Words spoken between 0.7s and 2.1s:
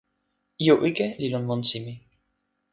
ike li lon monsi mi.